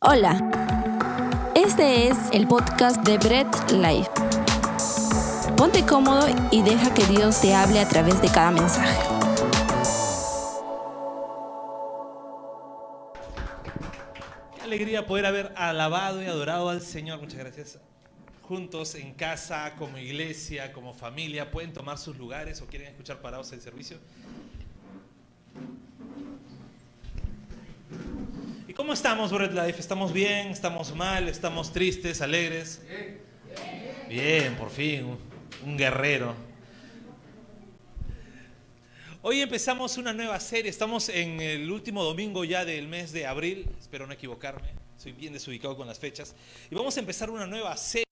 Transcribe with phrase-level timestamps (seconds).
[0.00, 0.38] Hola,
[1.56, 4.08] este es el podcast de Bread Life.
[5.56, 8.96] Ponte cómodo y deja que Dios te hable a través de cada mensaje.
[14.54, 17.18] Qué alegría poder haber alabado y adorado al Señor.
[17.18, 17.80] Muchas gracias.
[18.42, 23.50] Juntos en casa, como iglesia, como familia, pueden tomar sus lugares o quieren escuchar parados
[23.50, 23.98] el servicio.
[28.78, 29.80] Cómo estamos, Bread Life?
[29.80, 30.50] ¿Estamos bien?
[30.50, 31.28] ¿Estamos mal?
[31.28, 32.20] ¿Estamos tristes?
[32.20, 32.80] ¿Alegres?
[34.08, 35.18] Bien, por fin,
[35.66, 36.32] un, guerrero.
[39.20, 43.68] Hoy empezamos una nueva serie, estamos en el último domingo ya del mes de abril,
[43.80, 46.36] espero no equivocarme, soy bien desubicado con las fechas,
[46.70, 48.04] y vamos a empezar una nueva serie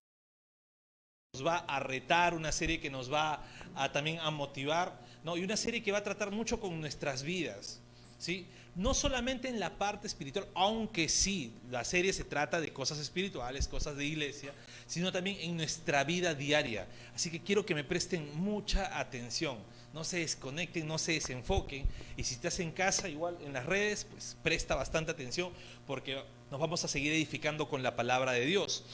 [1.33, 3.41] que nos va a retar, una serie que nos va
[3.77, 5.37] a, también a motivar, ¿no?
[5.37, 7.81] y una serie que va a tratar mucho con nuestras vidas,
[8.19, 8.49] ¿sí?
[8.77, 13.69] No solamente en la parte espiritual, aunque sí, la serie se trata de cosas espirituales,
[13.69, 14.53] cosas de iglesia,
[14.87, 16.87] sino también en nuestra vida diaria.
[17.15, 19.57] Así que quiero que me presten mucha atención,
[19.95, 21.87] no se desconecten, no se desenfoquen,
[22.19, 25.53] y si estás en casa, igual en las redes, pues presta bastante atención,
[25.87, 28.85] porque nos vamos a seguir edificando con la palabra de Dios.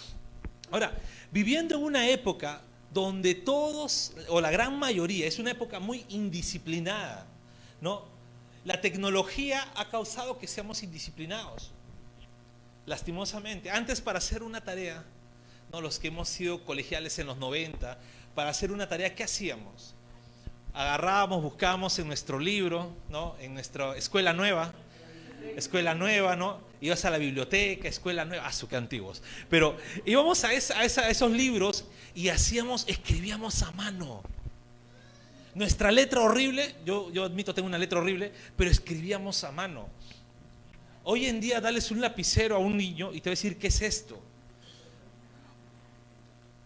[0.71, 0.97] Ahora,
[1.33, 2.63] viviendo en una época
[2.93, 7.27] donde todos, o la gran mayoría, es una época muy indisciplinada,
[7.81, 8.12] ¿no?
[8.65, 11.73] La tecnología ha causado que seamos indisciplinados,
[12.87, 13.71] lastimosamente.
[13.71, 15.05] Antes para hacer una tarea,
[15.73, 15.81] ¿no?
[15.81, 17.99] los que hemos sido colegiales en los 90,
[18.37, 19.95] para hacer una tarea, ¿qué hacíamos?
[20.75, 23.35] Agarrábamos, buscábamos en nuestro libro, ¿no?
[23.41, 24.73] en nuestra escuela nueva,
[25.57, 26.61] escuela nueva, ¿no?
[26.81, 29.23] Ibas a la biblioteca, escuela nueva, ah, su que antiguos.
[29.51, 34.23] Pero íbamos a, a esos libros y hacíamos, escribíamos a mano.
[35.55, 39.89] Nuestra letra horrible, yo, yo admito tengo una letra horrible, pero escribíamos a mano.
[41.05, 43.67] Hoy en día dales un lapicero a un niño y te va a decir, ¿qué
[43.67, 44.21] es esto?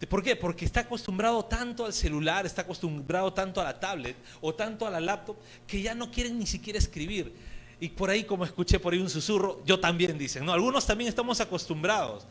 [0.05, 0.35] ¿Por qué?
[0.35, 4.91] Porque está acostumbrado tanto al celular, está acostumbrado tanto a la tablet o tanto a
[4.91, 5.35] la laptop
[5.65, 7.33] que ya no quieren ni siquiera escribir.
[7.79, 10.53] Y por ahí, como escuché por ahí un susurro, yo también dicen, ¿no?
[10.53, 12.25] Algunos también estamos acostumbrados.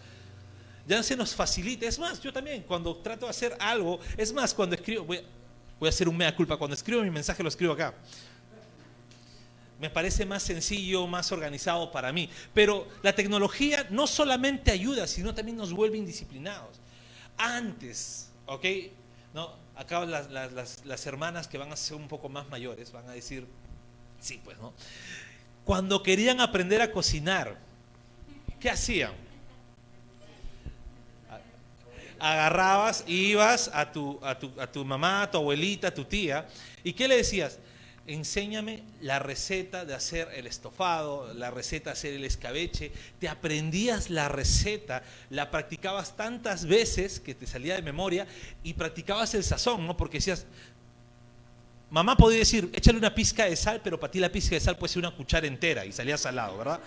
[0.86, 1.86] Ya se nos facilita.
[1.86, 5.20] Es más, yo también, cuando trato de hacer algo, es más, cuando escribo, voy,
[5.78, 7.94] voy a hacer un mea culpa, cuando escribo mi mensaje lo escribo acá.
[9.78, 12.30] Me parece más sencillo, más organizado para mí.
[12.54, 16.78] Pero la tecnología no solamente ayuda, sino también nos vuelve indisciplinados.
[17.36, 18.64] Antes, ¿ok?
[19.34, 19.52] ¿No?
[19.76, 23.12] Acá las, las, las hermanas que van a ser un poco más mayores van a
[23.12, 23.46] decir,
[24.18, 24.72] sí, pues, ¿no?
[25.66, 27.58] Cuando querían aprender a cocinar,
[28.58, 29.25] ¿qué hacían?
[32.18, 36.46] Agarrabas, ibas a tu, a, tu, a tu mamá, a tu abuelita, a tu tía,
[36.82, 37.58] ¿y qué le decías?
[38.06, 42.92] Enséñame la receta de hacer el estofado, la receta de hacer el escabeche.
[43.18, 48.26] Te aprendías la receta, la practicabas tantas veces que te salía de memoria
[48.62, 49.96] y practicabas el sazón, ¿no?
[49.96, 50.46] Porque decías,
[51.90, 54.76] Mamá podía decir, échale una pizca de sal, pero para ti la pizca de sal
[54.76, 56.80] puede ser una cuchara entera y salía salado, ¿verdad?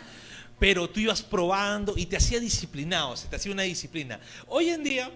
[0.60, 4.20] Pero tú ibas probando y te hacía disciplinado, se te hacía una disciplina.
[4.48, 5.10] Hoy en día,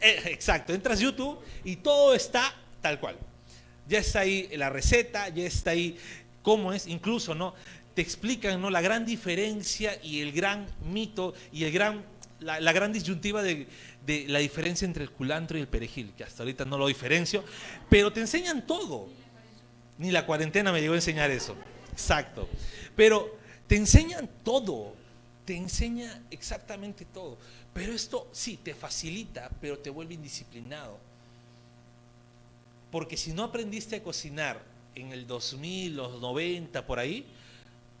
[0.00, 2.52] eh, exacto, entras YouTube y todo está
[2.82, 3.16] tal cual.
[3.86, 5.96] Ya está ahí la receta, ya está ahí
[6.42, 7.54] cómo es, incluso, ¿no?
[7.94, 8.70] Te explican, ¿no?
[8.70, 12.04] La gran diferencia y el gran mito y el gran,
[12.40, 13.68] la, la gran disyuntiva de,
[14.04, 17.44] de la diferencia entre el culantro y el perejil, que hasta ahorita no lo diferencio,
[17.88, 19.08] pero te enseñan todo.
[19.96, 21.56] Ni la cuarentena me llegó a enseñar eso.
[21.92, 22.48] Exacto.
[22.96, 24.94] Pero te enseñan todo.
[25.44, 27.36] Te enseña exactamente todo.
[27.72, 30.98] Pero esto sí, te facilita, pero te vuelve indisciplinado.
[32.90, 34.62] Porque si no aprendiste a cocinar
[34.94, 37.26] en el 2000, los 90, por ahí,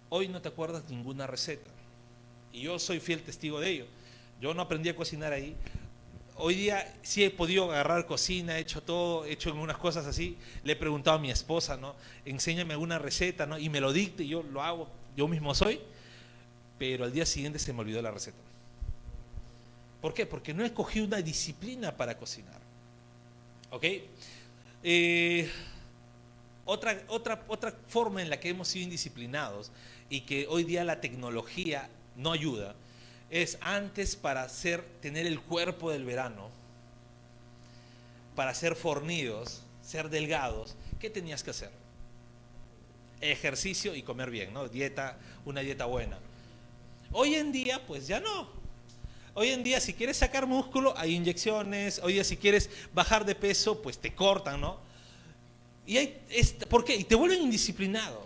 [0.08, 1.70] hoy no te acuerdas ninguna receta.
[2.52, 3.86] Y yo soy fiel testigo de ello.
[4.40, 5.56] Yo no aprendí a cocinar ahí,
[6.36, 10.36] hoy día sí he podido agarrar cocina, he hecho todo, he hecho algunas cosas así.
[10.62, 11.94] Le he preguntado a mi esposa, ¿no?
[12.24, 13.58] Enséñame alguna receta, ¿no?
[13.58, 15.80] Y me lo dicte y yo lo hago, yo mismo soy.
[16.78, 18.36] Pero al día siguiente se me olvidó la receta.
[20.00, 20.26] ¿Por qué?
[20.26, 22.60] Porque no cogido una disciplina para cocinar.
[23.70, 23.84] ¿Ok?
[24.82, 25.50] Eh,
[26.64, 29.70] otra, otra, otra forma en la que hemos sido indisciplinados
[30.10, 32.74] y que hoy día la tecnología no ayuda
[33.30, 36.50] es antes para ser, tener el cuerpo del verano,
[38.36, 41.70] para ser fornidos, ser delgados, ¿qué tenías que hacer?
[43.24, 44.68] Ejercicio y comer bien, ¿no?
[44.68, 46.18] Dieta, una dieta buena.
[47.12, 48.48] Hoy en día, pues ya no.
[49.34, 52.00] Hoy en día, si quieres sacar músculo, hay inyecciones.
[52.02, 54.78] Hoy día, si quieres bajar de peso, pues te cortan, ¿no?
[55.86, 56.20] Y hay,
[56.68, 56.94] ¿Por qué?
[56.94, 58.23] Y te vuelven indisciplinado.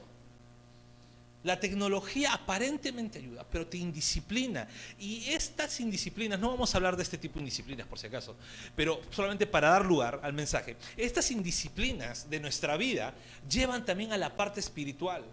[1.49, 4.69] La tecnología aparentemente ayuda, pero te indisciplina.
[4.99, 8.37] Y estas indisciplinas, no vamos a hablar de este tipo de indisciplinas por si acaso,
[8.77, 13.15] pero solamente para dar lugar al mensaje, estas indisciplinas de nuestra vida
[13.49, 15.25] llevan también a la parte espiritual.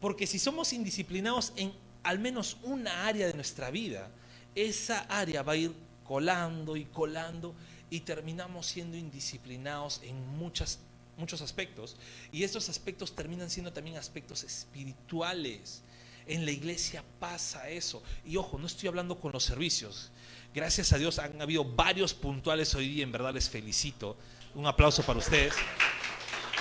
[0.00, 1.72] Porque si somos indisciplinados en
[2.04, 4.08] al menos una área de nuestra vida,
[4.54, 5.74] esa área va a ir
[6.04, 7.56] colando y colando
[7.90, 10.78] y terminamos siendo indisciplinados en muchas,
[11.22, 11.96] muchos aspectos.
[12.32, 15.82] Y estos aspectos terminan siendo también aspectos espirituales.
[16.26, 18.02] En la iglesia pasa eso.
[18.26, 20.10] Y ojo, no estoy hablando con los servicios.
[20.54, 24.16] Gracias a Dios han habido varios puntuales hoy día, en verdad les felicito.
[24.54, 25.54] Un aplauso para ustedes.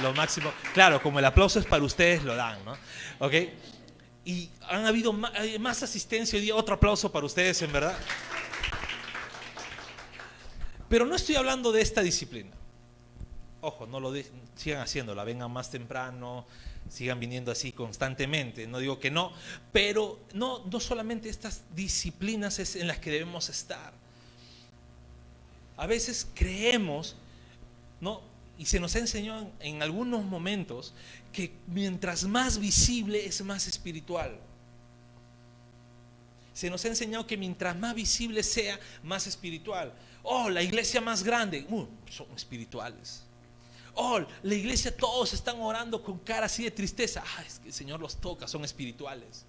[0.02, 0.54] Lo máximo.
[0.74, 2.78] Claro, como el aplauso es para ustedes, lo dan, ¿no?
[3.20, 3.34] ¿Ok?
[4.24, 6.56] Y han habido más, asistencia hoy día.
[6.56, 7.98] Otro aplauso para ustedes, en verdad.
[10.88, 12.61] Pero no estoy hablando de esta disciplina.
[13.62, 14.12] Ojo, no lo
[14.56, 16.46] sigan haciéndola, vengan más temprano,
[16.90, 18.66] sigan viniendo así constantemente.
[18.66, 19.32] No digo que no,
[19.72, 23.94] pero no, no solamente estas disciplinas es en las que debemos estar.
[25.78, 27.16] A veces creemos,
[28.00, 28.22] ¿no?
[28.58, 30.94] Y se nos ha enseñado en algunos momentos
[31.32, 34.40] que mientras más visible es más espiritual.
[36.54, 39.94] Se nos ha enseñado que mientras más visible sea, más espiritual.
[40.24, 43.24] Oh, la iglesia más grande, uh, son espirituales.
[43.96, 47.24] Oh, la iglesia todos están orando con cara así de tristeza.
[47.26, 49.46] Ah, es que el Señor los toca, son espirituales.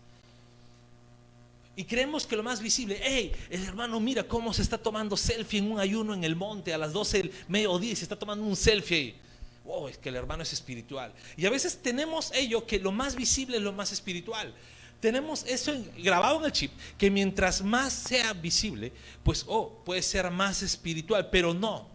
[1.74, 5.58] Y creemos que lo más visible, hey, el hermano mira cómo se está tomando selfie
[5.58, 8.44] en un ayuno en el monte a las 12 del mediodía y se está tomando
[8.44, 9.16] un selfie ahí.
[9.64, 11.14] Wow, es que el hermano es espiritual.
[11.36, 14.52] Y a veces tenemos ello que lo más visible es lo más espiritual.
[15.00, 18.92] Tenemos eso grabado en el chip, que mientras más sea visible,
[19.24, 21.91] pues, oh, puede ser más espiritual, pero no.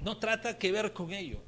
[0.00, 1.40] No trata que ver con ello.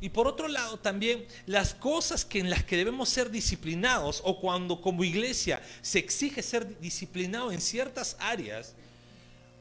[0.00, 4.80] Y por otro lado también las cosas en las que debemos ser disciplinados o cuando
[4.80, 8.74] como iglesia se exige ser disciplinado en ciertas áreas,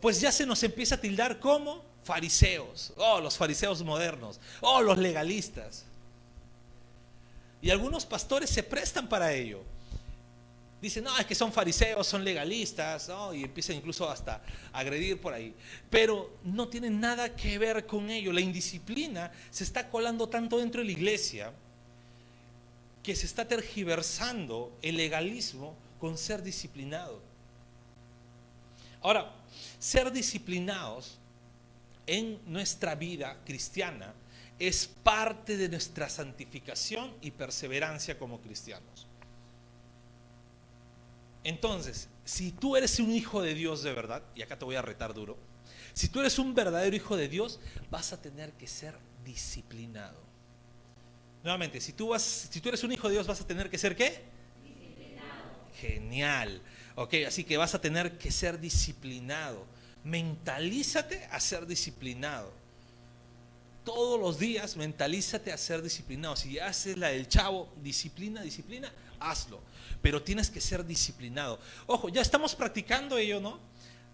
[0.02, 4.98] pues ya se nos empieza a tildar como fariseos, oh los fariseos modernos, oh los
[4.98, 5.86] legalistas.
[7.62, 9.64] Y algunos pastores se prestan para ello.
[10.86, 14.40] Dicen, no, es que son fariseos, son legalistas, y empiezan incluso hasta
[14.72, 15.52] a agredir por ahí.
[15.90, 18.32] Pero no tienen nada que ver con ello.
[18.32, 21.52] La indisciplina se está colando tanto dentro de la iglesia
[23.02, 27.20] que se está tergiversando el legalismo con ser disciplinado.
[29.02, 29.34] Ahora,
[29.80, 31.18] ser disciplinados
[32.06, 34.14] en nuestra vida cristiana
[34.60, 39.05] es parte de nuestra santificación y perseverancia como cristianos.
[41.46, 44.82] Entonces, si tú eres un hijo de Dios de verdad, y acá te voy a
[44.82, 45.38] retar duro,
[45.94, 47.60] si tú eres un verdadero hijo de Dios,
[47.92, 50.20] vas a tener que ser disciplinado.
[51.44, 53.78] Nuevamente, si tú, vas, si tú eres un hijo de Dios, vas a tener que
[53.78, 54.24] ser qué?
[54.64, 55.70] Disciplinado.
[55.80, 56.62] Genial.
[56.96, 59.68] Ok, así que vas a tener que ser disciplinado.
[60.04, 62.52] Mentalízate a ser disciplinado.
[63.84, 66.36] Todos los días mentalízate a ser disciplinado.
[66.36, 68.92] Si haces la del chavo, disciplina, disciplina,
[69.30, 69.62] hazlo
[70.06, 71.60] pero tienes que ser disciplinado.
[71.88, 73.60] Ojo, ya estamos practicando ello, ¿no?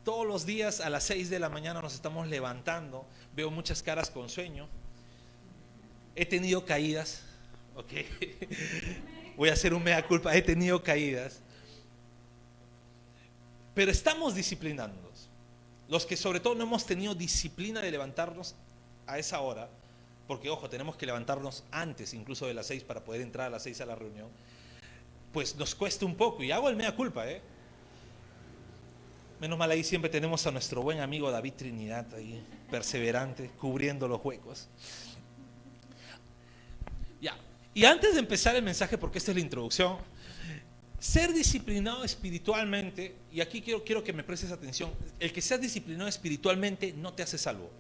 [0.06, 3.06] Todos los días a las 6 de la mañana nos estamos levantando,
[3.36, 4.70] veo muchas caras con sueño,
[6.16, 7.24] he tenido caídas,
[7.76, 7.92] ¿ok?
[9.36, 11.42] Voy a hacer un mea culpa, he tenido caídas,
[13.76, 15.28] pero estamos disciplinándonos.
[15.90, 18.56] Los que sobre todo no hemos tenido disciplina de levantarnos
[19.08, 19.70] a esa hora,
[20.26, 23.64] porque ojo, tenemos que levantarnos antes incluso de las 6 para poder entrar a las
[23.64, 24.30] 6 a la reunión
[25.34, 26.44] pues nos cuesta un poco.
[26.44, 27.42] Y hago el mea culpa, ¿eh?
[29.40, 34.24] Menos mal ahí siempre tenemos a nuestro buen amigo David Trinidad ahí, perseverante, cubriendo los
[34.24, 34.68] huecos.
[37.20, 37.36] Ya.
[37.74, 39.98] Y antes de empezar el mensaje, porque esta es la introducción,
[41.00, 46.08] ser disciplinado espiritualmente, y aquí quiero, quiero que me prestes atención, el que seas disciplinado
[46.08, 47.72] espiritualmente no te hace salvo.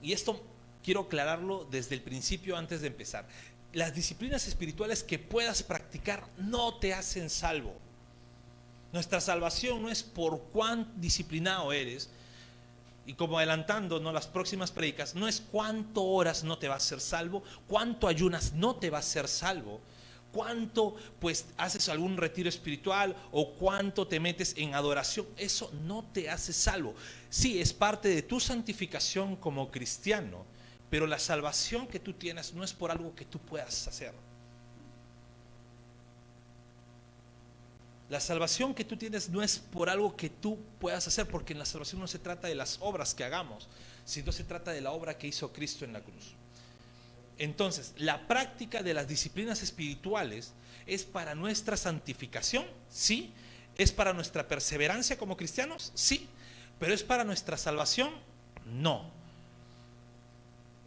[0.00, 0.40] Y esto
[0.84, 3.26] quiero aclararlo desde el principio antes de empezar
[3.72, 7.74] las disciplinas espirituales que puedas practicar no te hacen salvo.
[8.92, 12.08] Nuestra salvación no es por cuán disciplinado eres,
[13.08, 14.12] y como adelantando ¿no?
[14.12, 18.52] las próximas predicas, no es cuánto horas no te va a ser salvo, cuánto ayunas
[18.52, 19.80] no te va a ser salvo,
[20.30, 26.28] cuánto pues haces algún retiro espiritual o cuánto te metes en adoración, eso no te
[26.28, 26.94] hace salvo.
[27.30, 30.44] Sí, es parte de tu santificación como cristiano,
[30.90, 34.12] pero la salvación que tú tienes no es por algo que tú puedas hacer.
[38.08, 41.58] La salvación que tú tienes no es por algo que tú puedas hacer, porque en
[41.58, 43.68] la salvación no se trata de las obras que hagamos,
[44.06, 46.32] sino se trata de la obra que hizo Cristo en la cruz.
[47.36, 50.54] Entonces, la práctica de las disciplinas espirituales
[50.86, 53.32] es para nuestra santificación, sí,
[53.76, 56.28] es para nuestra perseverancia como cristianos, sí,
[56.80, 58.10] pero es para nuestra salvación,
[58.64, 59.17] no.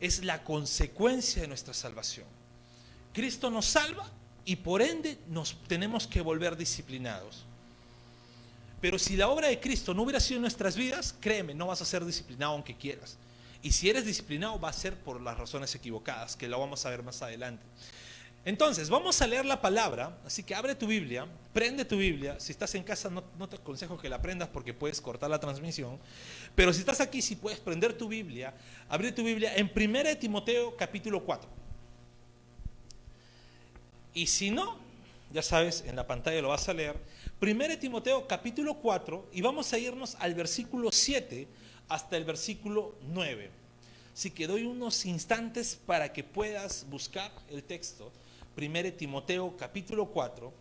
[0.01, 2.27] Es la consecuencia de nuestra salvación.
[3.13, 4.09] Cristo nos salva
[4.43, 7.45] y por ende nos tenemos que volver disciplinados.
[8.81, 11.81] Pero si la obra de Cristo no hubiera sido en nuestras vidas, créeme, no vas
[11.81, 13.17] a ser disciplinado aunque quieras.
[13.61, 16.89] Y si eres disciplinado va a ser por las razones equivocadas, que lo vamos a
[16.89, 17.63] ver más adelante.
[18.43, 22.39] Entonces, vamos a leer la palabra, así que abre tu Biblia, prende tu Biblia.
[22.39, 25.99] Si estás en casa, no, te aconsejo que la prendas porque puedes cortar la transmisión.
[26.55, 28.53] Pero si estás aquí, si puedes prender tu Biblia,
[28.89, 31.47] abre tu Biblia en 1 Timoteo capítulo 4.
[34.15, 34.79] Y si no,
[35.31, 36.97] ya sabes, en la pantalla lo vas a leer.
[37.39, 41.47] 1 Timoteo capítulo 4 y vamos a irnos al versículo 7
[41.89, 43.51] hasta el versículo 9.
[44.13, 48.11] Así que doy unos instantes para que puedas buscar el texto.
[48.57, 50.53] 1 Timoteo capítulo 4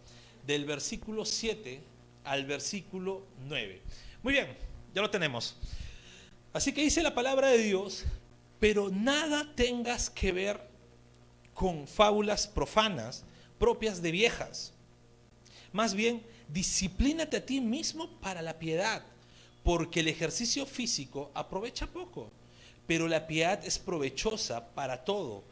[0.46, 1.80] del versículo 7
[2.24, 3.82] al versículo 9.
[4.22, 4.56] Muy bien,
[4.94, 5.56] ya lo tenemos.
[6.52, 8.04] Así que dice la palabra de Dios,
[8.58, 10.60] pero nada tengas que ver
[11.54, 13.24] con fábulas profanas
[13.58, 14.72] propias de viejas.
[15.72, 19.04] Más bien, disciplínate a ti mismo para la piedad,
[19.62, 22.30] porque el ejercicio físico aprovecha poco,
[22.86, 25.44] pero la piedad es provechosa para todo,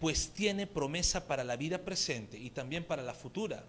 [0.00, 3.64] pues tiene promesa para la vida presente y también para la futura.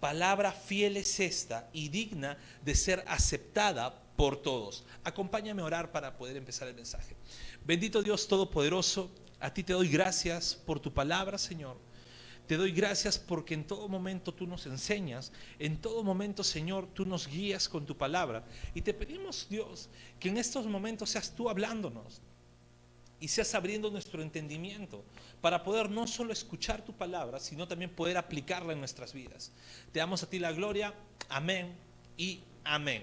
[0.00, 4.84] Palabra fiel es esta y digna de ser aceptada por todos.
[5.02, 7.16] Acompáñame a orar para poder empezar el mensaje.
[7.64, 11.76] Bendito Dios Todopoderoso, a ti te doy gracias por tu palabra, Señor.
[12.46, 17.06] Te doy gracias porque en todo momento tú nos enseñas, en todo momento, Señor, tú
[17.06, 18.44] nos guías con tu palabra.
[18.74, 19.88] Y te pedimos, Dios,
[20.20, 22.20] que en estos momentos seas tú hablándonos
[23.24, 25.02] y seas abriendo nuestro entendimiento
[25.40, 29.50] para poder no solo escuchar tu palabra, sino también poder aplicarla en nuestras vidas.
[29.92, 30.92] Te damos a ti la gloria.
[31.30, 31.74] Amén
[32.18, 33.02] y amén.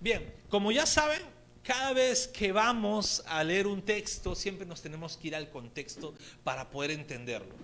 [0.00, 1.22] Bien, como ya saben,
[1.62, 6.16] cada vez que vamos a leer un texto, siempre nos tenemos que ir al contexto
[6.42, 7.54] para poder entenderlo.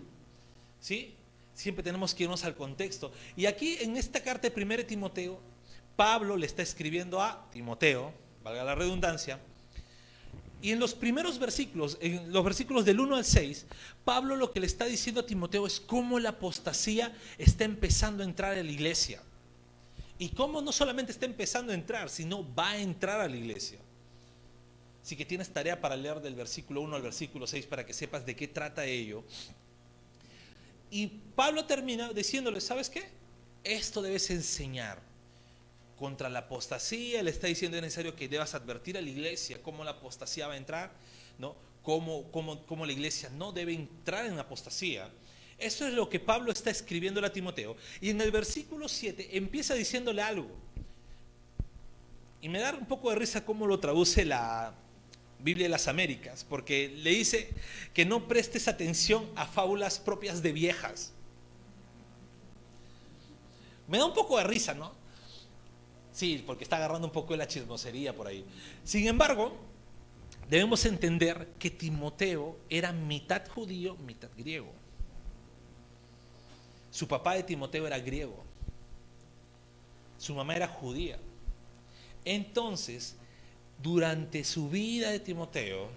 [0.79, 1.17] ¿Sí?
[1.55, 3.11] Siempre tenemos que irnos al contexto.
[3.35, 5.41] Y aquí en esta carta de 1 Timoteo,
[5.97, 8.15] Pablo le está escribiendo a Timoteo,
[8.45, 9.41] valga la redundancia,
[10.65, 13.67] y en los primeros versículos, en los versículos del 1 al 6,
[14.03, 18.27] Pablo lo que le está diciendo a Timoteo es cómo la apostasía está empezando a
[18.27, 19.21] entrar a la iglesia.
[20.19, 23.79] Y cómo no solamente está empezando a entrar, sino va a entrar a la iglesia.
[25.03, 28.25] Así que tienes tarea para leer del versículo 1 al versículo 6 para que sepas
[28.25, 29.23] de qué trata ello.
[30.91, 33.07] Y Pablo termina diciéndole, ¿sabes qué?
[33.65, 35.03] Esto debes enseñar
[36.05, 37.23] contra la apostasía.
[37.23, 40.53] Le está diciendo es necesario que debas advertir a la iglesia cómo la apostasía va
[40.53, 40.93] a entrar,
[41.39, 41.57] ¿no?
[41.83, 45.09] Cómo, cómo la iglesia no debe entrar en apostasía.
[45.57, 47.75] Eso es lo que Pablo está escribiendo a Timoteo.
[48.03, 50.51] Y en el versículo 7 empieza diciéndole algo.
[52.43, 54.75] Y me da un poco de risa cómo lo traduce la,
[55.39, 57.51] Biblia de las Américas, porque le dice
[57.95, 61.13] que no prestes atención a fábulas propias de viejas.
[63.87, 65.04] Me da un poco de risa, ¿no?
[66.15, 68.45] Sí, porque está agarrando un poco de la chismosería por ahí.
[68.85, 69.53] Sin embargo,
[70.49, 74.71] debemos entender que Timoteo era mitad judío, mitad griego.
[76.93, 78.45] Su papá de Timoteo era griego.
[80.17, 81.19] Su mamá era judía.
[82.25, 83.17] Entonces,
[83.83, 85.89] durante su vida de Timoteo,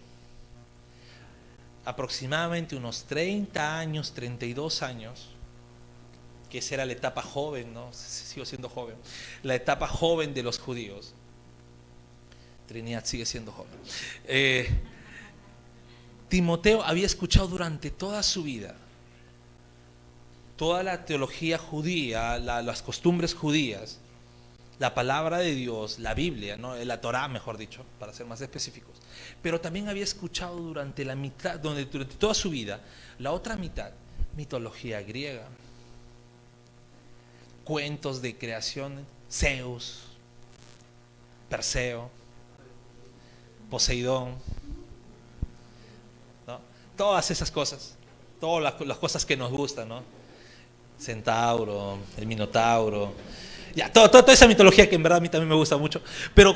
[1.86, 5.30] aproximadamente unos 30 años, 32 años,
[6.50, 7.92] que esa era la etapa joven, ¿no?
[7.94, 8.96] Sigo siendo joven.
[9.44, 11.14] La etapa joven de los judíos.
[12.68, 13.72] Trinidad sigue siendo joven.
[14.26, 14.70] Eh,
[16.30, 18.76] Timoteo había escuchado durante toda su vida
[20.58, 24.00] toda la teología judía, las costumbres judías,
[24.80, 26.76] la palabra de Dios, la Biblia, ¿no?
[26.76, 28.96] la Torah, mejor dicho, para ser más específicos.
[29.42, 32.82] Pero también había escuchado durante la mitad, durante toda su vida,
[33.20, 33.92] la otra mitad,
[34.36, 35.48] mitología griega,
[37.68, 40.04] cuentos de creación, Zeus,
[41.50, 42.10] Perseo,
[43.70, 44.36] Poseidón,
[46.96, 47.98] todas esas cosas,
[48.40, 50.02] todas las, cosas que nos gustan, ¿no?
[50.98, 53.12] Centauro, el Minotauro,
[53.76, 56.02] ya, toda, esa mitología que en verdad a mí también me gusta mucho.
[56.34, 56.56] Pero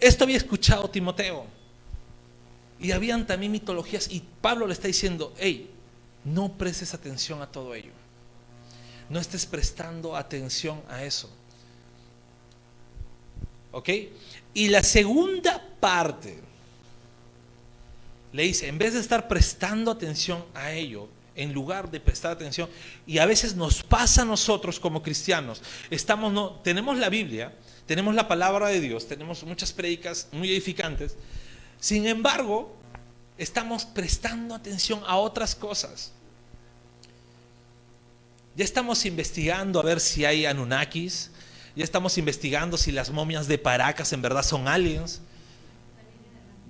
[0.00, 1.44] esto había escuchado Timoteo.
[2.80, 4.10] Y habían también mitologías.
[4.10, 5.70] Y Pablo le está diciendo, hey,
[6.24, 7.92] no prestes atención a todo ello.
[9.12, 11.30] No estés prestando atención a eso.
[13.70, 13.90] ¿Ok?
[14.54, 16.40] Y la segunda parte
[18.32, 22.70] le dice, en vez de estar prestando atención a ello, en lugar de prestar atención,
[23.06, 27.54] y a veces nos pasa a nosotros como cristianos, estamos no tenemos la Biblia,
[27.84, 31.16] tenemos la palabra de Dios, tenemos muchas prédicas muy edificantes.
[31.78, 32.74] Sin embargo,
[33.36, 36.12] estamos prestando atención a otras cosas.
[38.54, 41.30] Ya estamos investigando a ver si hay Anunnakis,
[41.74, 45.22] ya estamos investigando si las momias de Paracas en verdad son aliens.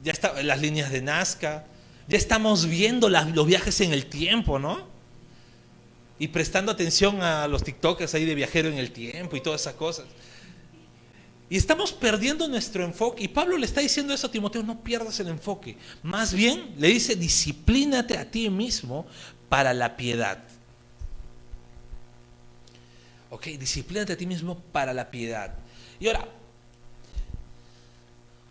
[0.05, 1.67] Ya están las líneas de Nazca.
[2.09, 4.87] Ya estamos viendo los viajes en el tiempo, ¿no?
[6.19, 9.75] Y prestando atención a los TikTokers ahí de viajero en el tiempo y todas esas
[9.75, 10.07] cosas.
[11.51, 13.25] Y estamos perdiendo nuestro enfoque.
[13.25, 15.77] Y Pablo le está diciendo eso a Timoteo, no pierdas el enfoque.
[16.03, 19.07] Más bien le dice, disciplínate a ti mismo
[19.49, 20.39] para la piedad.
[23.33, 25.55] Ok, disciplínate a ti mismo para la piedad.
[25.99, 26.29] Y ahora,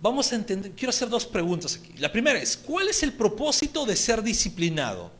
[0.02, 1.94] vamos a entender, quiero hacer dos preguntas aquí.
[2.00, 5.12] La primera es, ¿cuál es el propósito de ser disciplinado?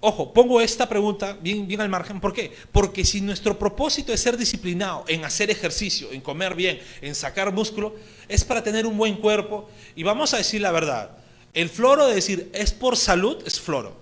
[0.00, 2.22] Ojo, pongo esta pregunta bien, bien al margen.
[2.22, 2.50] ¿Por qué?
[2.72, 7.52] Porque si nuestro propósito es ser disciplinado en hacer ejercicio, en comer bien, en sacar
[7.52, 7.96] músculo,
[8.28, 9.68] es para tener un buen cuerpo.
[9.94, 11.18] Y vamos a decir la verdad.
[11.52, 14.01] El floro de decir es por salud es floro.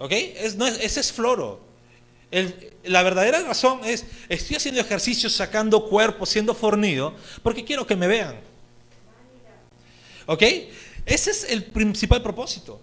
[0.00, 0.12] ¿Ok?
[0.12, 1.60] ese es floro.
[2.84, 8.06] la verdadera razón es, estoy haciendo ejercicio, sacando cuerpo, siendo fornido, porque quiero que me
[8.06, 8.40] vean.
[10.26, 10.42] ¿Ok?
[11.04, 12.80] Ese es el principal propósito.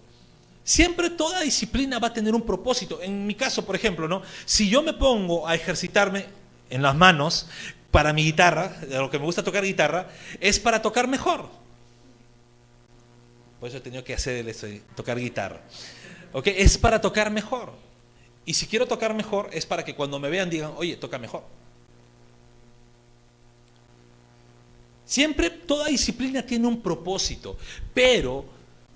[0.63, 3.01] Siempre toda disciplina va a tener un propósito.
[3.01, 4.21] En mi caso, por ejemplo, ¿no?
[4.45, 6.25] si yo me pongo a ejercitarme
[6.69, 7.47] en las manos
[7.89, 10.09] para mi guitarra, de lo que me gusta tocar guitarra,
[10.39, 11.49] es para tocar mejor.
[13.59, 15.61] Por eso he tenido que hacer esto, tocar guitarra.
[16.33, 17.73] Es para tocar mejor.
[18.45, 21.43] Y si quiero tocar mejor, es para que cuando me vean digan, oye, toca mejor.
[25.05, 27.57] Siempre toda disciplina tiene un propósito,
[27.93, 28.45] pero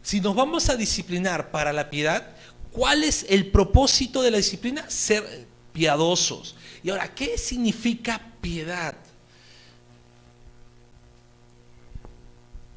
[0.02, 2.36] si nos vamos a disciplinar para la piedad,
[2.72, 4.90] ¿cuál es el propósito de la disciplina?
[4.90, 6.56] Ser piadosos.
[6.84, 8.96] Y ahora, ¿qué significa piedad?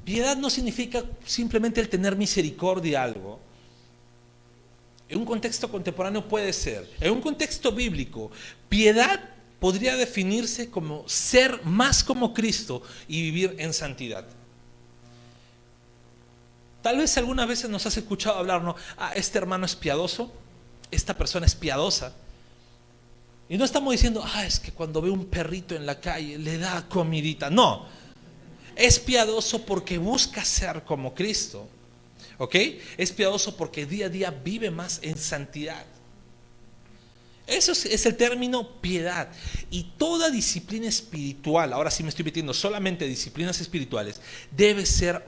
[0.04, 3.40] Piedad no significa simplemente el tener misericordia de algo.
[5.08, 6.90] En un contexto contemporáneo puede ser.
[7.00, 8.30] En un contexto bíblico,
[8.68, 9.20] piedad
[9.60, 14.26] podría definirse como ser más como Cristo y vivir en santidad.
[16.82, 18.76] Tal vez algunas veces nos has escuchado hablar, ¿no?
[18.98, 20.30] Ah, este hermano es piadoso,
[20.90, 22.12] esta persona es piadosa.
[23.48, 26.58] Y no estamos diciendo, ah, es que cuando ve un perrito en la calle le
[26.58, 27.48] da comidita.
[27.50, 27.86] No,
[28.76, 31.68] es piadoso porque busca ser como Cristo.
[32.38, 32.56] ¿Ok?
[32.96, 35.84] Es piadoso porque día a día vive más en santidad.
[37.46, 39.28] Eso es, el término piedad.
[39.70, 45.26] Y toda disciplina espiritual, ahora sí me estoy metiendo solamente disciplinas espirituales, debe ser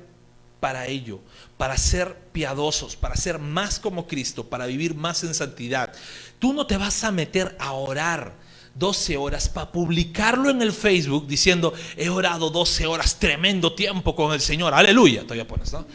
[0.61, 1.21] para ello,
[1.59, 5.93] para ser piadosos, para ser más como Cristo, para vivir más en santidad.
[6.39, 8.35] Tú no te vas a meter a orar
[8.75, 14.33] 12 horas para publicarlo en el Facebook diciendo, he orado 12 horas, tremendo tiempo con
[14.33, 14.73] el Señor.
[14.73, 15.87] Aleluya, todavía pones, ¿no?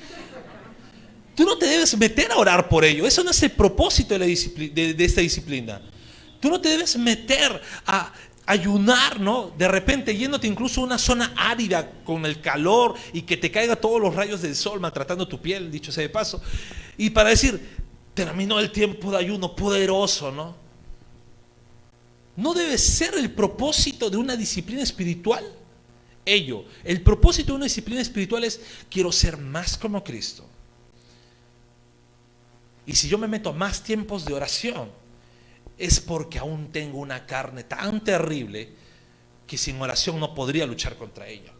[1.35, 3.07] Tú no te debes meter a orar por ello.
[3.07, 5.81] Eso no es el propósito de, esta disciplina.
[6.39, 8.11] Tú no te debes meter a
[8.45, 9.51] ayunar, ¿no?
[9.57, 13.75] De repente yéndote incluso a una zona árida con el calor y que te caiga
[13.75, 16.41] todos los rayos del sol maltratando tu piel, dicho sea de paso.
[16.97, 17.61] Y para decir,
[18.13, 20.55] terminó el tiempo de ayuno poderoso, ¿no?
[22.35, 25.45] No debe ser el propósito de una disciplina espiritual.
[26.25, 30.45] Ello, el propósito de una disciplina espiritual es quiero ser más como Cristo.
[32.85, 34.89] Y si yo me meto a más tiempos de oración,
[35.77, 38.69] es porque aún tengo una carne tan terrible
[39.47, 41.51] que sin oración no podría luchar contra ella.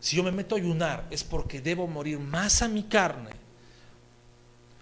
[0.00, 3.30] Si yo me meto a ayunar, es porque debo morir más a mi carne.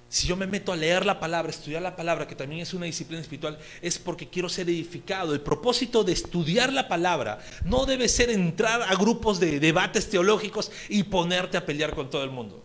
[0.08, 2.86] Si yo me meto a leer la palabra, estudiar la palabra, que también es una
[2.86, 5.34] disciplina espiritual, es porque quiero ser edificado.
[5.34, 10.72] El propósito de estudiar la palabra no debe ser entrar a grupos de debates teológicos
[10.88, 12.64] y ponerte a pelear con todo el mundo.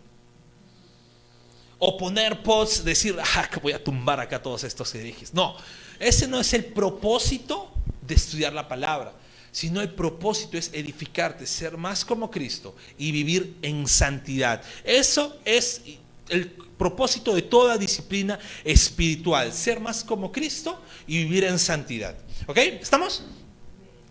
[1.78, 5.34] O poner posts, decir, ah, que voy a tumbar acá todos estos herejes.
[5.34, 5.56] No,
[5.98, 9.12] ese no es el propósito de estudiar la palabra,
[9.52, 14.62] sino el propósito es edificarte, ser más como Cristo y vivir en santidad.
[14.84, 15.82] Eso es
[16.28, 22.16] el propósito de toda disciplina espiritual, ser más como Cristo y vivir en santidad.
[22.46, 22.58] ¿Ok?
[22.58, 23.24] ¿Estamos?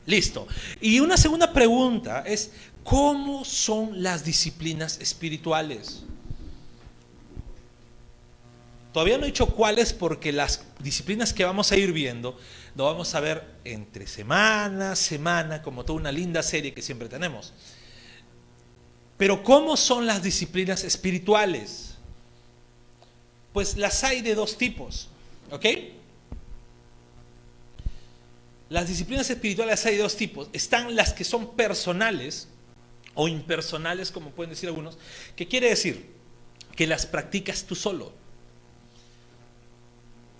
[0.05, 0.47] Listo.
[0.81, 2.51] Y una segunda pregunta es,
[2.83, 6.03] ¿cómo son las disciplinas espirituales?
[8.95, 12.39] Todavía no he dicho cuáles porque las disciplinas que vamos a ir viendo
[12.75, 17.51] lo vamos a ver entre semana, semana, como toda una linda serie que siempre tenemos.
[19.17, 21.95] Pero ¿cómo son las disciplinas espirituales?
[23.51, 25.09] Pues las hay de dos tipos,
[25.51, 25.65] ¿ok?
[28.69, 30.47] Las disciplinas espirituales hay de dos tipos.
[30.53, 32.47] Están las que son personales
[33.13, 34.97] o impersonales, como pueden decir algunos,
[35.35, 36.13] que quiere decir
[36.77, 38.23] que las practicas tú solo.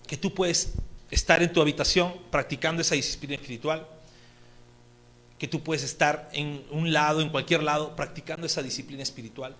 [0.06, 0.74] Que tú puedes
[1.10, 3.86] estar en tu habitación practicando esa disciplina espiritual.
[5.38, 9.54] Que tú puedes estar en un lado, en cualquier lado, practicando esa disciplina espiritual.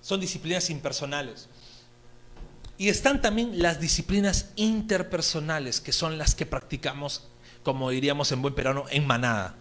[0.00, 1.48] Son disciplinas impersonales.
[2.78, 7.30] Y están también las disciplinas interpersonales, que son las que practicamos
[7.62, 9.54] como diríamos en buen peruano, en manada.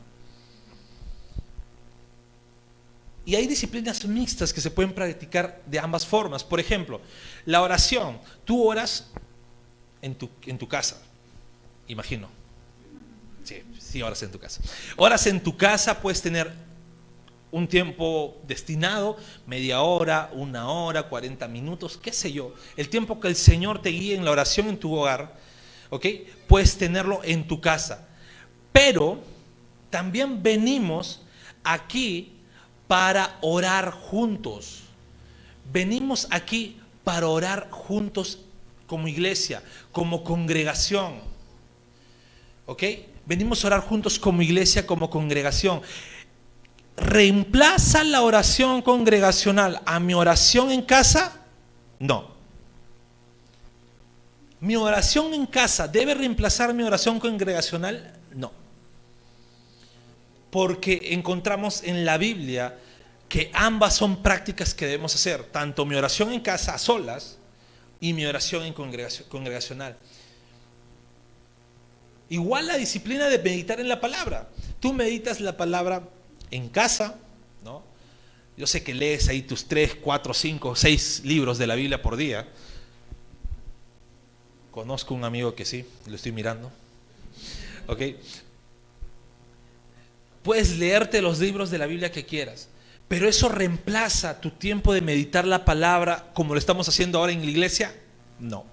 [3.25, 6.43] Y hay disciplinas mixtas que se pueden practicar de ambas formas.
[6.43, 7.01] Por ejemplo,
[7.45, 8.19] la oración.
[8.45, 9.11] Tú oras
[10.01, 11.01] en tu, en tu casa,
[11.87, 12.29] imagino.
[13.43, 14.61] Sí, sí, oras en tu casa.
[14.95, 16.51] Oras en tu casa, puedes tener
[17.51, 22.53] un tiempo destinado, media hora, una hora, 40 minutos, qué sé yo.
[22.77, 25.39] El tiempo que el Señor te guíe en la oración en tu hogar
[25.89, 26.05] ¿ok?
[26.47, 28.07] Puedes tenerlo en tu casa.
[28.71, 29.21] Pero
[29.89, 31.21] también venimos
[31.63, 32.33] aquí
[32.87, 34.81] para orar juntos.
[35.71, 38.39] Venimos aquí para orar juntos
[38.89, 41.21] como iglesia, como congregación.
[42.65, 42.83] ¿Ok?
[43.27, 45.83] Venimos a orar juntos como iglesia, como congregación.
[46.97, 51.39] ¿Reemplaza la oración congregacional a mi oración en casa?
[51.99, 52.31] No.
[54.59, 58.19] ¿Mi oración en casa debe reemplazar mi oración congregacional?
[58.33, 58.51] No.
[60.49, 62.75] Porque encontramos en la Biblia
[63.29, 67.38] que ambas son prácticas que debemos hacer, tanto mi oración en casa a solas
[67.99, 69.97] y mi oración en congregacional.
[72.29, 74.49] Igual la disciplina de meditar en la palabra.
[74.79, 76.03] Tú meditas la palabra
[76.51, 77.15] en casa,
[77.63, 77.83] ¿no?
[78.55, 82.15] Yo sé que lees ahí tus tres, cuatro, cinco, seis libros de la Biblia por
[82.17, 82.47] día
[84.71, 86.71] Conozco un amigo que sí, lo estoy mirando.
[87.87, 88.01] ¿Ok?
[90.43, 92.69] Puedes leerte los libros de la Biblia que quieras,
[93.09, 97.41] pero eso reemplaza tu tiempo de meditar la palabra como lo estamos haciendo ahora en
[97.41, 97.93] la iglesia?
[98.39, 98.65] No.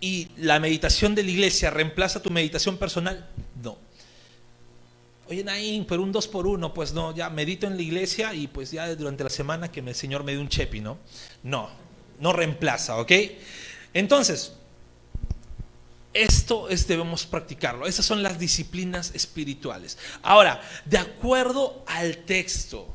[0.00, 3.28] ¿Y la meditación de la iglesia reemplaza tu meditación personal?
[3.62, 3.78] No.
[5.28, 8.48] Oye, Naín, pero un dos por uno, pues no, ya medito en la iglesia y
[8.48, 10.98] pues ya durante la semana que el Señor me dé un chepi, ¿no?
[11.44, 11.70] No,
[12.18, 13.12] no reemplaza, ¿ok?
[13.94, 14.54] Entonces,
[16.12, 17.86] esto es, debemos practicarlo.
[17.86, 19.96] Esas son las disciplinas espirituales.
[20.22, 22.88] Ahora, de acuerdo al texto,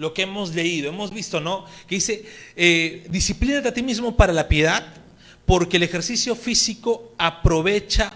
[0.00, 1.66] lo que hemos leído, hemos visto, ¿no?
[1.86, 2.24] Que dice,
[2.56, 4.82] eh, disciplínate a ti mismo para la piedad,
[5.44, 8.10] porque el ejercicio físico aprovecha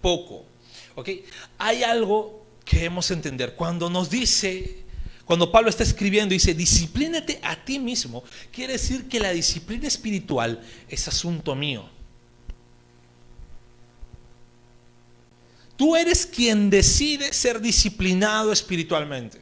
[0.00, 0.46] poco.
[0.94, 1.10] ¿Ok?
[1.58, 3.54] Hay algo que debemos entender.
[3.54, 4.78] Cuando nos dice,
[5.26, 10.58] cuando Pablo está escribiendo, dice, disciplínate a ti mismo, quiere decir que la disciplina espiritual
[10.88, 11.86] es asunto mío.
[15.76, 19.39] Tú eres quien decide ser disciplinado espiritualmente.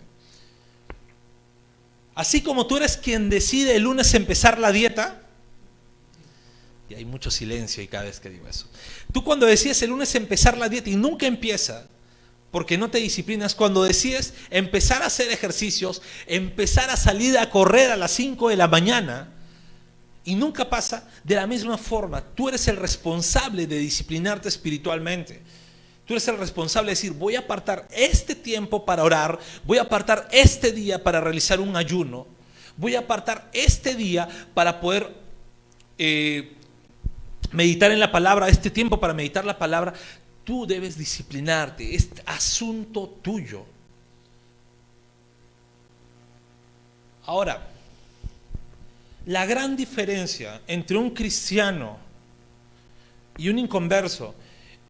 [2.18, 5.22] Así como tú eres quien decide el lunes empezar la dieta,
[6.90, 8.66] y hay mucho silencio y cada vez que digo eso.
[9.12, 11.87] Tú cuando decides el lunes empezar la dieta y nunca empieza,
[12.50, 17.92] porque no te disciplinas, cuando decides empezar a hacer ejercicios, empezar a salir a correr
[17.92, 19.33] a las 5 de la mañana,
[20.24, 25.40] y nunca pasa, de la misma forma, tú eres el responsable de disciplinarte espiritualmente.
[26.09, 29.83] Tú eres el responsable de decir, voy a apartar este tiempo para orar, voy a
[29.83, 32.27] apartar este día para realizar un ayuno,
[32.79, 35.14] voy a apartar este día para poder
[35.99, 36.55] eh,
[37.53, 39.92] meditar en la palabra, este tiempo para meditar la palabra.
[40.44, 43.66] Tú debes disciplinarte, es asunto tuyo.
[47.27, 47.68] Ahora,
[49.27, 51.99] la gran diferencia entre un cristiano
[53.37, 54.35] y un inconverso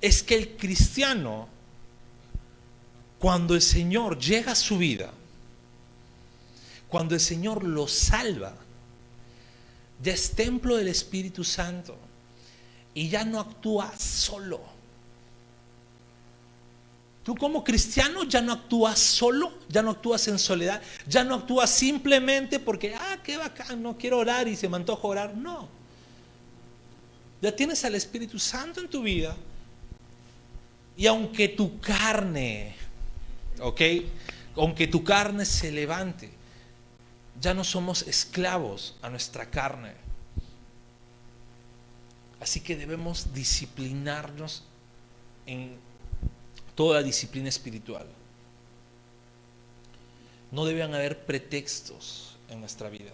[0.01, 1.49] es que el cristiano,
[3.19, 5.13] cuando el Señor llega a su vida,
[6.89, 8.55] cuando el Señor lo salva,
[10.01, 11.97] ya es templo del Espíritu Santo
[12.95, 14.61] y ya no actúa solo.
[17.25, 21.69] Tú como cristiano ya no actúas solo, ya no actúas en soledad, ya no actúas
[21.69, 25.37] simplemente porque, ah, qué bacán, no quiero orar y se me antoja orar.
[25.37, 25.69] No.
[27.43, 29.37] Ya tienes al Espíritu Santo en tu vida
[30.99, 32.75] y aunque tu carne,
[33.61, 33.81] ¿ok?
[34.57, 36.29] Aunque tu carne se levante,
[37.41, 39.93] ya no somos esclavos a nuestra carne.
[42.41, 44.65] Así que debemos disciplinarnos
[45.47, 45.77] en
[46.75, 48.09] toda disciplina espiritual.
[50.51, 53.13] No deben haber pretextos en nuestra vida.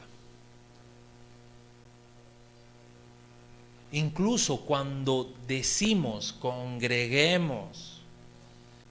[3.94, 8.00] Incluso cuando decimos, congreguemos,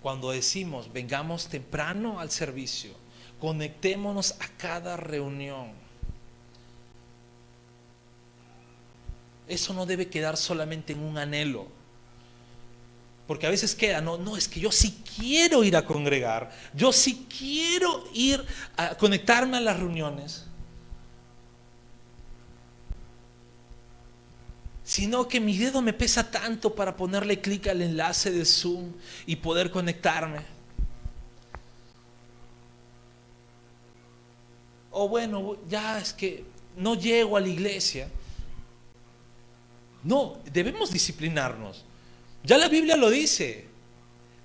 [0.02, 2.92] cuando decimos, vengamos temprano al servicio,
[3.38, 5.72] conectémonos a cada reunión.
[9.46, 11.68] Eso no debe quedar solamente en un anhelo.
[13.28, 16.94] Porque a veces queda, no, no, es que yo sí quiero ir a congregar, yo
[16.94, 18.42] sí quiero ir
[18.78, 20.46] a conectarme a las reuniones.
[24.84, 28.92] Sino que mi dedo me pesa tanto para ponerle clic al enlace de Zoom
[29.26, 30.40] y poder conectarme.
[34.92, 38.10] O bueno, ya es que no llego a la iglesia.
[40.04, 41.86] No, debemos disciplinarnos.
[42.44, 43.68] Ya la Biblia lo dice.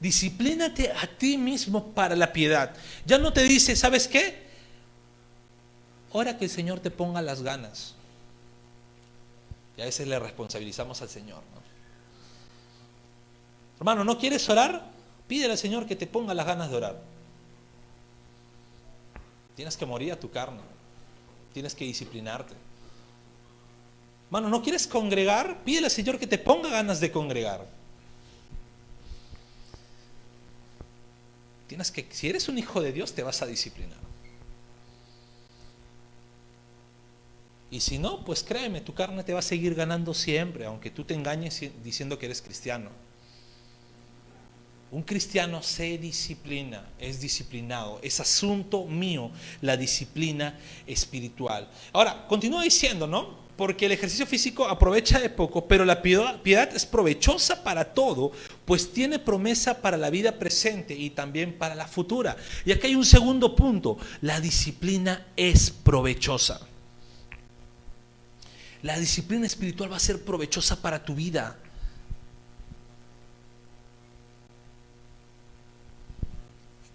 [0.01, 2.75] Disciplínate a ti mismo para la piedad.
[3.05, 4.47] Ya no te dice, ¿sabes qué?
[6.13, 7.98] Ora que el Señor te ponga las ganas.
[9.79, 11.41] Y a veces le responsabilizamos al Señor.
[13.79, 14.91] Hermano, ¿no quieres orar?
[15.29, 17.01] Pídele al Señor que te ponga las ganas de orar.
[19.55, 20.61] Tienes que morir a tu carne.
[21.55, 22.55] Tienes que disciplinarte.
[24.27, 25.63] Hermano, ¿no quieres congregar?
[25.63, 27.65] Pídele al Señor que te ponga ganas de congregar.
[31.69, 34.08] Tienes que, si eres un hijo de Dios, te vas a disciplinar.
[37.71, 41.05] Y si no, pues créeme, tu carne te va a seguir ganando siempre, aunque tú
[41.05, 42.91] te engañes diciendo que eres cristiano.
[44.91, 48.01] Un cristiano se disciplina, es disciplinado.
[48.03, 51.69] Es asunto mío la disciplina espiritual.
[51.93, 53.49] Ahora, continúa diciendo, ¿no?
[53.59, 58.31] porque el ejercicio físico aprovecha de poco, pero la piedad es provechosa para todo,
[58.65, 62.37] pues tiene promesa para la vida presente y también para la futura.
[62.65, 66.68] Y aquí hay un segundo punto, la disciplina es provechosa.
[68.83, 71.57] La disciplina espiritual va a ser provechosa para tu vida.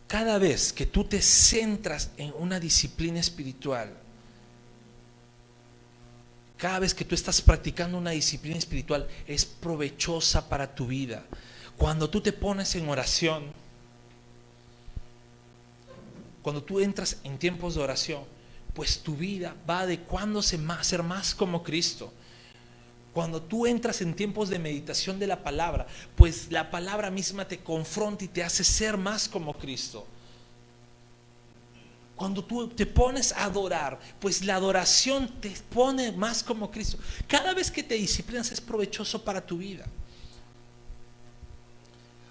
[0.07, 3.91] Cada vez que tú te centras en una disciplina espiritual,
[6.57, 11.25] cada vez que tú estás practicando una disciplina espiritual es provechosa para tu vida.
[11.75, 13.51] Cuando tú te pones en oración,
[16.41, 18.23] cuando tú entras en tiempos de oración,
[18.73, 22.11] pues tu vida va adecuándose más, ser más como Cristo.
[23.13, 27.59] Cuando tú entras en tiempos de meditación de la palabra, pues la palabra misma te
[27.59, 30.07] confronta y te hace ser más como Cristo.
[32.15, 36.97] Cuando tú te pones a adorar, pues la adoración te pone más como Cristo.
[37.27, 39.85] Cada vez que te disciplinas es provechoso para tu vida.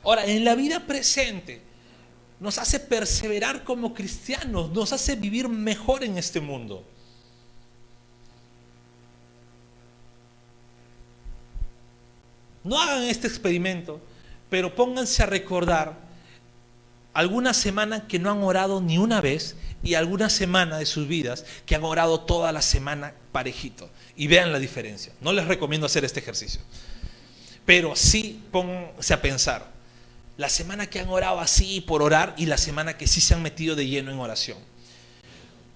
[0.03, 1.63] Ahora, en la vida presente
[2.43, 6.85] nos hace perseverar como cristianos, nos hace vivir mejor en este mundo.
[12.65, 14.01] No hagan este experimento,
[14.51, 15.97] pero pónganse a recordar
[17.15, 21.45] alguna semana que no han orado ni una vez y alguna semana de sus vidas
[21.65, 23.89] que han orado toda la semana parejito.
[24.17, 25.13] Y vean la diferencia.
[25.21, 26.61] No les recomiendo hacer este ejercicio.
[27.65, 29.72] Pero sí pónganse a pensar.
[30.43, 33.43] La semana que han orado así por orar y la semana que sí se han
[33.43, 34.59] metido de lleno en oración.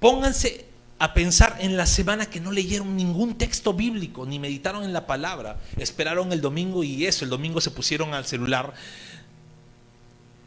[0.00, 0.64] Pónganse
[0.98, 5.06] a pensar en la semana que no leyeron ningún texto bíblico ni meditaron en la
[5.06, 5.60] palabra.
[5.76, 8.74] Esperaron el domingo y eso, el domingo se pusieron al celular.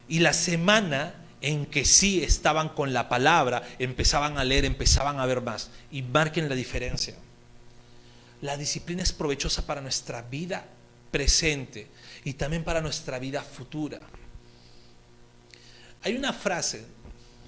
[0.10, 5.26] Y la semana en que sí estaban con la palabra, empezaban a leer, empezaban a
[5.28, 5.70] ver más.
[5.94, 7.16] Y marquen la diferencia.
[8.42, 10.66] La disciplina es provechosa para nuestra vida
[11.12, 11.88] presente
[12.24, 14.00] y también para nuestra vida futura.
[16.02, 16.86] Hay una frase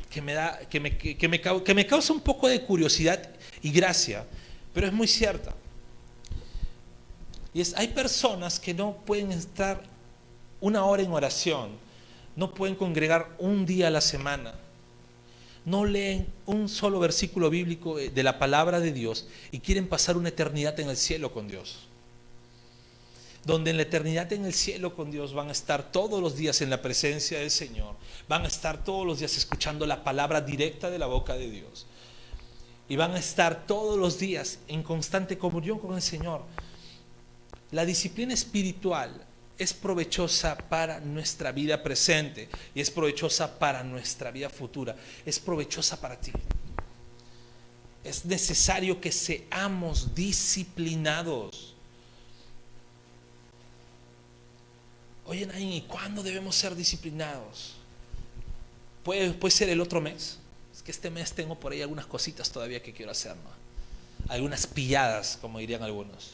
[0.09, 3.29] que me, da, que me, que me, que me causa un poco de curiosidad
[3.61, 4.25] y gracia,
[4.73, 5.55] pero es muy cierta.
[7.53, 9.83] Y es, hay personas que no pueden estar
[10.59, 11.91] una hora en oración
[12.35, 14.55] no pueden congregar un día a la semana,
[15.65, 20.17] no leen un solo versículo bíblico eh, de la palabra de Dios y quieren pasar
[20.17, 21.87] una eternidad en el cielo con Dios.
[23.43, 26.61] Donde en la eternidad en el cielo con Dios van a estar todos los días
[26.61, 27.95] en la presencia del Señor,
[28.27, 31.87] van a estar todos los días escuchando la palabra directa de la boca de Dios.
[32.87, 36.43] Y van a estar todos los días en constante comunión con el Señor.
[37.71, 39.25] La disciplina espiritual
[39.57, 44.95] es provechosa para nuestra vida presente y es provechosa para nuestra vida futura.
[45.25, 46.31] Es provechosa para ti.
[48.03, 51.70] Es necesario que seamos disciplinados.
[55.31, 57.75] Oye, Nain, ¿y cuándo debemos ser disciplinados?
[59.01, 60.39] ¿Puede, puede ser el otro mes.
[60.75, 63.49] Es que este mes tengo por ahí algunas cositas todavía que quiero hacer, ¿no?
[64.27, 66.31] Algunas pilladas, como dirían algunos.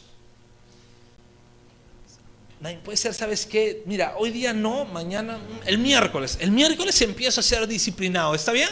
[2.84, 3.84] Puede ser, ¿sabes qué?
[3.86, 6.36] Mira, hoy día no, mañana, el miércoles.
[6.42, 8.70] El miércoles empiezo a ser disciplinado, ¿está bien?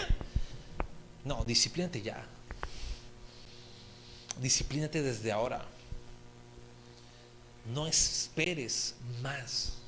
[1.23, 2.25] No, disciplínate ya.
[4.41, 5.63] Disciplínate desde ahora.
[7.71, 9.84] No esperes más.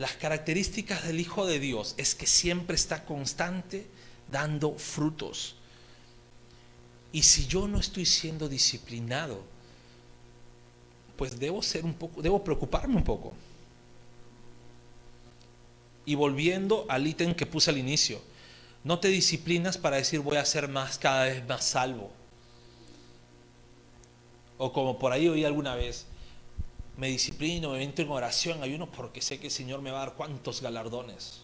[0.00, 3.86] Las características del Hijo de Dios es que siempre está constante
[4.32, 5.56] dando frutos.
[7.12, 9.42] Y si yo no estoy siendo disciplinado,
[11.18, 13.34] pues debo ser un poco, debo preocuparme un poco.
[16.06, 18.22] Y volviendo al ítem que puse al inicio,
[18.82, 22.10] no te disciplinas para decir voy a ser más cada vez más salvo.
[24.56, 26.06] O como por ahí oí alguna vez,
[27.00, 30.06] me disciplino, me entro en oración, ayuno porque sé que el Señor me va a
[30.06, 31.40] dar cuantos galardones.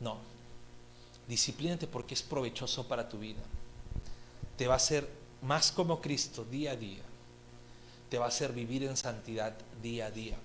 [0.00, 0.16] No,
[1.28, 3.42] disciplínate porque es provechoso para tu vida.
[4.56, 5.06] Te va a hacer
[5.42, 7.02] más como Cristo día a día.
[8.08, 10.38] Te va a hacer vivir en santidad día a día.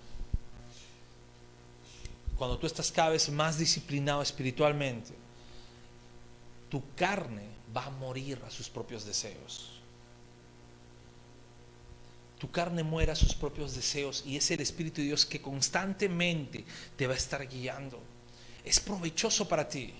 [2.37, 5.13] Cuando tú estás cada vez más disciplinado espiritualmente,
[6.69, 9.76] tu carne va a morir a sus propios deseos.
[12.39, 16.63] Tu carne muere a sus propios deseos y es el Espíritu de Dios que constantemente
[16.95, 17.99] te va a estar guiando.
[18.63, 19.93] Es provechoso para ti.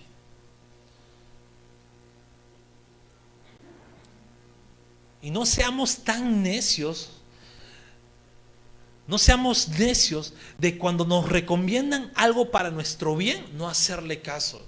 [5.20, 7.10] Y no seamos tan necios,
[9.08, 14.64] no seamos necios de cuando nos recomiendan algo para nuestro bien, no hacerle caso.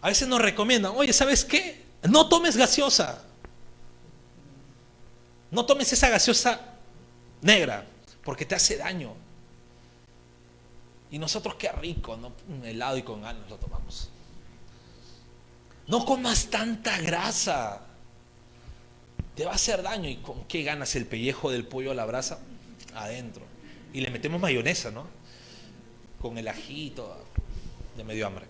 [0.00, 1.84] A veces nos recomiendan, oye, ¿sabes qué?
[2.02, 3.25] No tomes gaseosa.
[5.56, 6.60] No tomes esa gaseosa
[7.40, 7.86] negra,
[8.22, 9.14] porque te hace daño.
[11.10, 12.34] Y nosotros qué rico, ¿no?
[12.46, 14.10] Un helado y con ganas lo tomamos.
[15.86, 17.80] No comas tanta grasa.
[19.34, 20.10] Te va a hacer daño.
[20.10, 22.38] ¿Y con qué ganas el pellejo del pollo a la brasa?
[22.94, 23.46] Adentro.
[23.94, 25.06] Y le metemos mayonesa, ¿no?
[26.20, 27.16] Con el ajito
[27.96, 28.44] de medio hambre.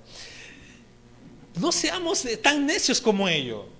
[1.54, 3.75] No seamos tan necios como ellos.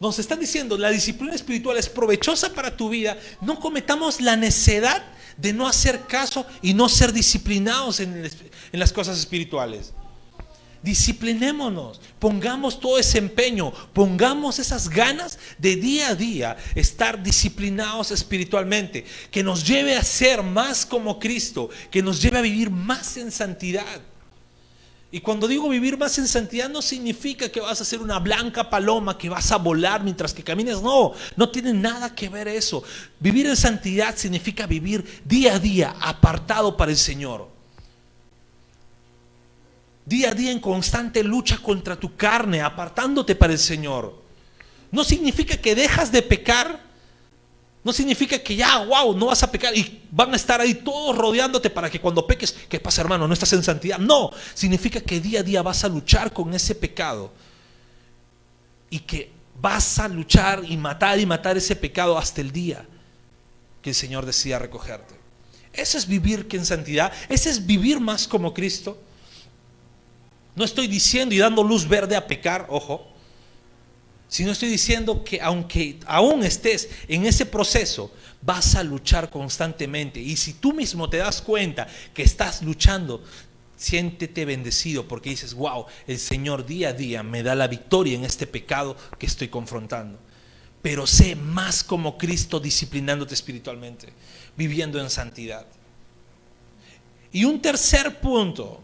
[0.00, 3.18] Nos están diciendo, la disciplina espiritual es provechosa para tu vida.
[3.42, 5.04] No cometamos la necedad
[5.36, 9.92] de no hacer caso y no ser disciplinados en, en las cosas espirituales.
[10.82, 19.04] Disciplinémonos, pongamos todo ese empeño, pongamos esas ganas de día a día estar disciplinados espiritualmente,
[19.30, 23.30] que nos lleve a ser más como Cristo, que nos lleve a vivir más en
[23.30, 24.00] santidad.
[25.12, 28.70] Y cuando digo vivir más en santidad no significa que vas a ser una blanca
[28.70, 30.80] paloma, que vas a volar mientras que camines.
[30.80, 32.84] No, no tiene nada que ver eso.
[33.18, 37.50] Vivir en santidad significa vivir día a día apartado para el Señor
[40.10, 44.20] día a día en constante lucha contra tu carne, apartándote para el Señor.
[44.90, 46.80] No significa que dejas de pecar,
[47.82, 51.16] no significa que ya, wow, no vas a pecar y van a estar ahí todos
[51.16, 53.26] rodeándote para que cuando peques, ¿qué pasa hermano?
[53.26, 53.98] No estás en santidad.
[53.98, 57.32] No, significa que día a día vas a luchar con ese pecado
[58.90, 62.84] y que vas a luchar y matar y matar ese pecado hasta el día
[63.80, 65.14] que el Señor decida recogerte.
[65.72, 69.00] Eso es vivir que en santidad, ese es vivir más como Cristo.
[70.54, 73.09] No estoy diciendo y dando luz verde a pecar, ojo,
[74.30, 80.20] sino estoy diciendo que aunque aún estés en ese proceso, vas a luchar constantemente.
[80.20, 83.24] Y si tú mismo te das cuenta que estás luchando,
[83.76, 88.24] siéntete bendecido porque dices, wow, el Señor día a día me da la victoria en
[88.24, 90.20] este pecado que estoy confrontando.
[90.80, 94.12] Pero sé más como Cristo disciplinándote espiritualmente,
[94.56, 95.66] viviendo en santidad.
[97.32, 98.80] Y un tercer punto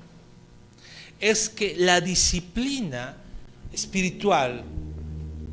[1.21, 3.17] es que la disciplina
[3.73, 4.65] espiritual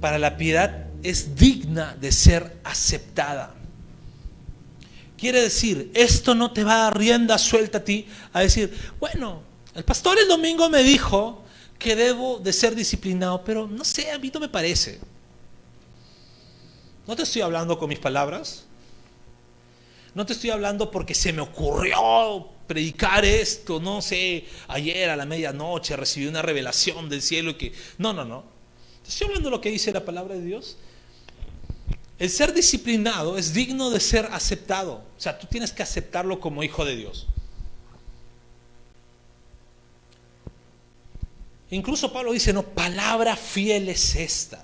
[0.04, 3.56] para la piedad es digna de ser aceptada.
[5.18, 9.44] Quiere decir, esto no te va a dar rienda suelta a ti a decir, bueno,
[9.74, 11.46] el pastor el domingo me dijo
[11.80, 15.00] que debo de ser disciplinado, pero no sé, a mí no me parece.
[17.08, 18.66] No te estoy hablando con mis palabras.
[20.14, 25.26] No te estoy hablando porque se me ocurrió predicar esto, no sé, ayer a la
[25.26, 27.72] medianoche recibí una revelación del cielo que...
[27.98, 28.53] No, no, no.
[29.08, 30.78] Estoy hablando de lo que dice la palabra de Dios.
[32.20, 35.04] El ser disciplinado es digno de ser aceptado.
[35.18, 37.28] O sea, tú tienes que aceptarlo como hijo de Dios.
[41.70, 44.64] Incluso Pablo dice, no, palabra fiel es esta.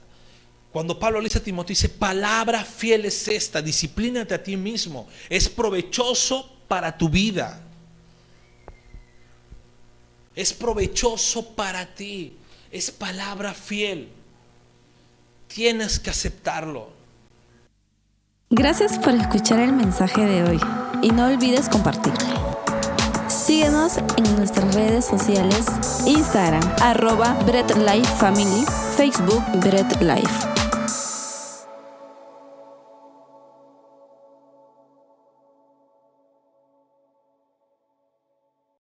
[0.71, 5.07] Cuando Pablo le dice a Timoteo, dice, palabra fiel es esta, disciplínate a ti mismo,
[5.27, 7.65] es provechoso para tu vida.
[10.35, 12.33] Es provechoso para ti,
[12.71, 14.09] es palabra fiel.
[15.53, 16.89] Tienes que aceptarlo.
[18.51, 20.59] Gracias por escuchar el mensaje de hoy
[21.01, 22.55] y no olvides compartirlo.
[23.27, 25.65] Síguenos en nuestras redes sociales,
[26.05, 28.63] Instagram, arroba Bread Life Family,
[28.95, 30.58] Facebook Bread Life.